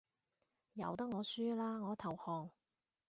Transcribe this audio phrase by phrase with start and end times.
[0.73, 2.49] 由得我輸啦，我投降